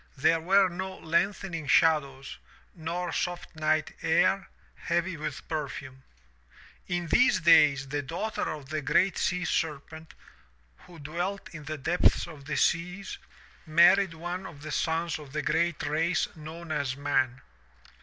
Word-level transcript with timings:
There 0.17 0.39
were 0.39 0.67
no 0.67 0.97
lengthening 0.97 1.67
shadows, 1.67 2.39
nor 2.73 3.11
soft 3.11 3.55
night 3.55 3.93
air, 4.01 4.47
heavy 4.73 5.15
with 5.15 5.47
perfume. 5.47 6.01
'^n 6.89 7.07
these 7.11 7.39
days 7.41 7.87
the 7.87 8.01
daughter 8.01 8.49
of 8.49 8.69
the 8.69 8.81
GREAT 8.81 9.15
SEA 9.19 9.45
SERPENT, 9.45 10.15
who 10.87 10.97
dwelt 10.97 11.49
in 11.49 11.65
the 11.65 11.77
depths 11.77 12.25
of 12.25 12.45
the 12.45 12.55
seas, 12.57 13.19
married 13.67 14.15
one 14.15 14.47
of 14.47 14.63
the 14.63 14.71
sons 14.71 15.19
of 15.19 15.33
the 15.33 15.43
great 15.43 15.83
race 15.83 16.27
known 16.35 16.71
as 16.71 16.97
MAN. 16.97 17.41